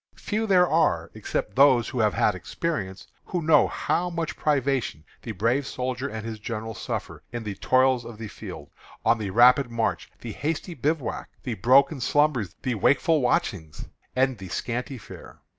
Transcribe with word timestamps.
Few 0.15 0.47
there 0.47 0.67
are, 0.67 1.11
except 1.13 1.55
those 1.55 1.89
who 1.89 1.99
have 1.99 2.15
had 2.15 2.33
experience, 2.33 3.05
who 3.25 3.43
know 3.43 3.67
how 3.67 4.09
much 4.09 4.35
privation 4.35 5.03
the 5.21 5.31
brave 5.31 5.67
soldier 5.67 6.07
and 6.07 6.25
his 6.25 6.39
general 6.39 6.73
suffer 6.73 7.21
in 7.31 7.43
the 7.43 7.53
toils 7.53 8.03
of 8.03 8.17
the 8.17 8.27
field, 8.27 8.71
on 9.05 9.19
the 9.19 9.29
rapid 9.29 9.69
march, 9.69 10.09
the 10.21 10.31
hasty 10.31 10.73
bivouac, 10.73 11.29
the 11.43 11.53
broken 11.53 12.01
slumbers, 12.01 12.55
the 12.63 12.73
wakeful 12.73 13.21
watchings, 13.21 13.89
and 14.15 14.39
the 14.39 14.49
scanty 14.49 14.97
fare." 14.97 15.37